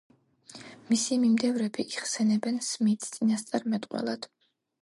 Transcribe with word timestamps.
მისი 0.93 1.17
მიმდევრები 1.25 1.85
იხსენებენ 1.97 2.57
სმითს 2.71 3.15
წინასწარმეტყველად. 3.19 4.31